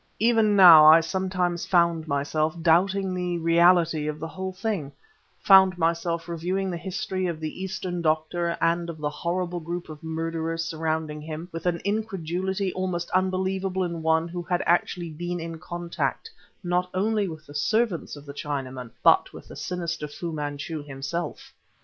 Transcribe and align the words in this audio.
Even 0.17 0.55
now 0.55 0.83
I 0.85 0.99
sometimes 0.99 1.67
found 1.67 2.07
myself 2.07 2.59
doubting 2.59 3.13
the 3.13 3.37
reality 3.37 4.07
of 4.07 4.19
the 4.19 4.27
whole 4.27 4.51
thing; 4.51 4.91
found 5.39 5.77
myself 5.77 6.27
reviewing 6.27 6.71
the 6.71 6.75
history 6.77 7.27
of 7.27 7.39
the 7.39 7.61
Eastern 7.63 8.01
doctor 8.01 8.57
and 8.59 8.89
of 8.89 8.97
the 8.97 9.11
horrible 9.11 9.59
group 9.59 9.89
of 9.89 10.01
murderers 10.01 10.65
surrounding 10.65 11.21
him, 11.21 11.49
with 11.51 11.67
an 11.67 11.79
incredulity 11.85 12.73
almost 12.73 13.11
unbelievable 13.11 13.83
in 13.83 14.01
one 14.01 14.27
who 14.27 14.41
had 14.41 14.61
been 14.61 14.67
actually 14.67 15.15
in 15.19 15.59
contact 15.59 16.31
not 16.63 16.89
only 16.95 17.27
with 17.27 17.45
the 17.45 17.53
servants 17.53 18.15
of 18.15 18.25
the 18.25 18.33
Chinaman, 18.33 18.89
but 19.03 19.31
with 19.31 19.47
the 19.49 19.55
sinister 19.55 20.07
Fu 20.07 20.31
Manchu 20.33 20.81
himself. 20.83 21.53